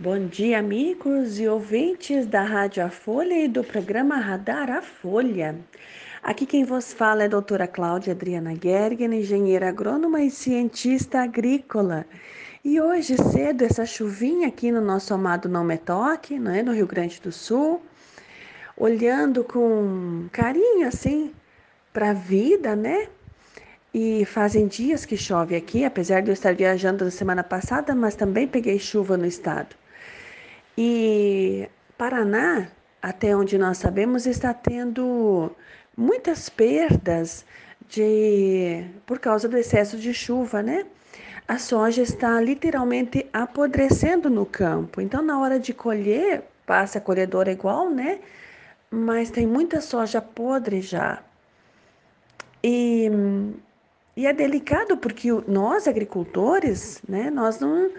[0.00, 5.56] Bom dia, amigos e ouvintes da Rádio A Folha e do programa Radar A Folha.
[6.22, 12.06] Aqui quem vos fala é a doutora Cláudia Adriana Gergen, engenheira agrônoma e cientista agrícola.
[12.64, 16.62] E hoje cedo, essa chuvinha aqui no nosso amado Não Metoque, não é?
[16.62, 17.82] no Rio Grande do Sul,
[18.76, 21.32] olhando com carinho assim
[21.92, 23.08] para a vida, né?
[23.92, 28.14] E fazem dias que chove aqui, apesar de eu estar viajando na semana passada, mas
[28.14, 29.74] também peguei chuva no estado.
[30.80, 32.68] E Paraná,
[33.02, 35.50] até onde nós sabemos, está tendo
[35.96, 37.44] muitas perdas
[37.88, 40.86] de por causa do excesso de chuva, né?
[41.48, 45.00] A soja está literalmente apodrecendo no campo.
[45.00, 48.20] Então, na hora de colher, passa a colhedora igual, né?
[48.88, 51.20] Mas tem muita soja podre já.
[52.62, 53.10] E,
[54.16, 57.90] e é delicado porque nós, agricultores, né, nós não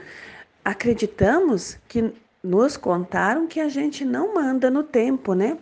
[0.64, 5.58] acreditamos que nos contaram que a gente não manda no tempo, né?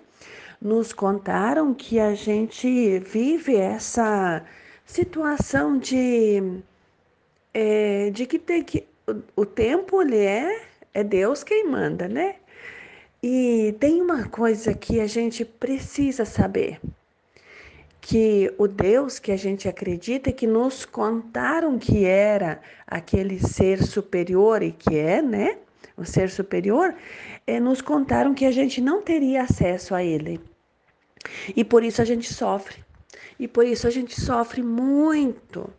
[0.61, 4.43] Nos contaram que a gente vive essa
[4.85, 6.61] situação de,
[7.53, 8.87] é, de que tem que
[9.35, 10.61] o, tempo ele é,
[10.93, 12.35] é Deus quem manda, né?
[13.21, 16.79] E tem uma coisa que a gente precisa saber
[18.01, 23.83] que o Deus que a gente acredita e que nos contaram que era aquele ser
[23.83, 25.57] superior e que é, né?
[25.97, 26.93] O ser superior,
[27.45, 30.39] é, nos contaram que a gente não teria acesso a ele.
[31.55, 32.85] E por isso a gente sofre.
[33.39, 35.69] E por isso a gente sofre muito.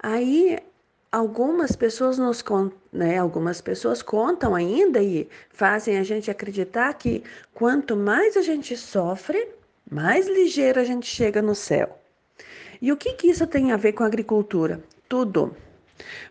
[0.00, 0.58] Aí
[1.10, 2.44] algumas pessoas nos
[2.92, 8.76] né, algumas pessoas contam ainda e fazem a gente acreditar que quanto mais a gente
[8.76, 9.48] sofre,
[9.90, 11.98] mais ligeiro a gente chega no céu.
[12.80, 14.82] E o que, que isso tem a ver com a agricultura?
[15.08, 15.56] Tudo.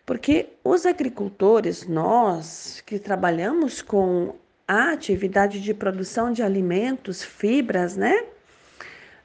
[0.06, 4.36] Porque os agricultores, nós que trabalhamos com
[4.68, 8.26] a atividade de produção de alimentos, fibras, né?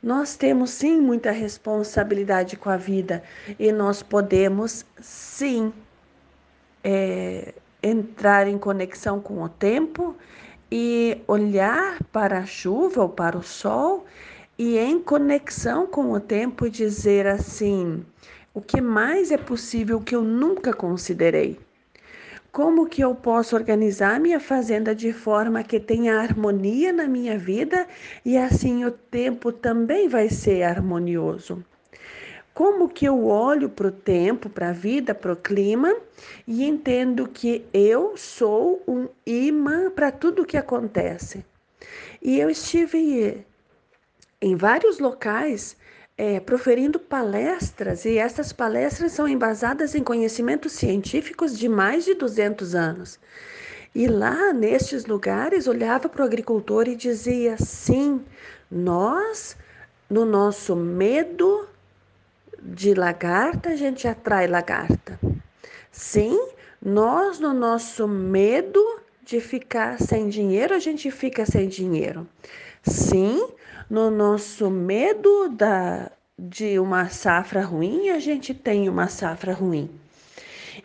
[0.03, 3.23] Nós temos sim muita responsabilidade com a vida
[3.59, 5.73] e nós podemos sim
[6.85, 7.53] é,
[7.83, 10.15] entrar em conexão com o tempo
[10.71, 14.07] e olhar para a chuva ou para o sol
[14.57, 18.05] e em conexão com o tempo dizer assim:
[18.59, 21.61] o que mais é possível que eu nunca considerei?
[22.51, 27.87] Como que eu posso organizar minha fazenda de forma que tenha harmonia na minha vida
[28.25, 31.65] e assim o tempo também vai ser harmonioso?
[32.53, 35.95] Como que eu olho para o tempo, para a vida, para o clima
[36.45, 41.45] e entendo que eu sou um imã para tudo que acontece?
[42.21, 43.47] E eu estive
[44.43, 45.77] em vários locais
[46.19, 52.75] é, proferindo palestras, e essas palestras são embasadas em conhecimentos científicos de mais de 200
[52.75, 53.21] anos.
[53.95, 58.21] E lá, nestes lugares, olhava para o agricultor e dizia: sim,
[58.69, 59.57] nós,
[60.11, 61.69] no nosso medo
[62.61, 65.19] de lagarta, a gente atrai lagarta.
[65.93, 66.49] Sim,
[66.85, 68.98] nós, no nosso medo
[69.29, 72.27] de ficar sem dinheiro, a gente fica sem dinheiro.
[72.83, 73.47] Sim,
[73.91, 79.91] no nosso medo da, de uma safra ruim, a gente tem uma safra ruim.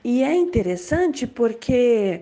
[0.04, 2.22] E é interessante porque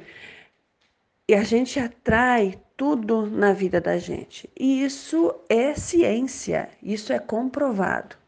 [1.27, 4.47] a gente atrai tudo na vida da gente.
[4.55, 8.20] E isso é ciência, isso é comprovado.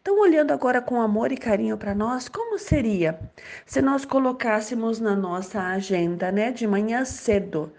[0.00, 3.18] Então, olhando agora com amor e carinho para nós, como seria
[3.64, 7.72] se nós colocássemos na nossa agenda, né, de manhã cedo,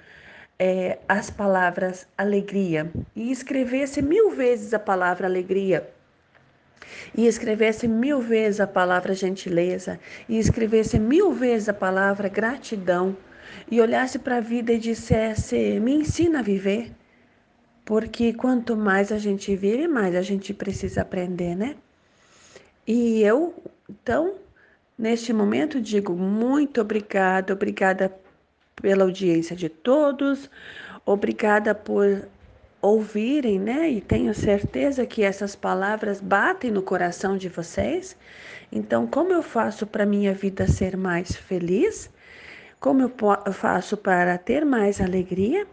[0.58, 5.90] é, as palavras alegria e escrevesse mil vezes a palavra alegria
[7.14, 13.16] e escrevesse mil vezes a palavra gentileza e escrevesse mil vezes a palavra gratidão
[13.70, 16.92] e olhasse para a vida e dissesse: Me ensina a viver.
[17.84, 21.76] Porque quanto mais a gente vive, mais a gente precisa aprender, né?
[22.88, 23.54] E eu,
[23.90, 24.36] então,
[24.98, 28.16] neste momento, digo muito obrigada, obrigada
[28.76, 30.50] pela audiência de todos,
[31.06, 32.28] obrigada por
[32.82, 33.90] ouvirem, né?
[33.90, 38.16] E tenho certeza que essas palavras batem no coração de vocês.
[38.72, 42.12] Então, como eu faço para minha vida ser mais feliz?
[42.80, 45.66] Como eu faço para ter mais alegria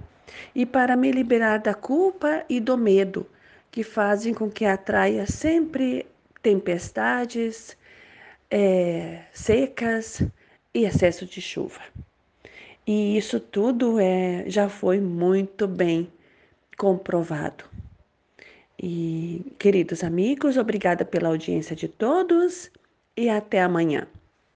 [0.55, 3.27] e para me liberar da culpa e do medo
[3.71, 6.07] que fazem com que atraia sempre
[6.43, 7.77] tempestades,
[8.51, 10.23] é, secas
[10.75, 11.81] e excesso de chuva.
[12.87, 16.13] E isso tudo é, já foi muito bem
[16.77, 17.65] comprovado.
[18.83, 22.71] E, queridos amigos, obrigada pela audiência de todos
[23.17, 24.09] e até amanhã.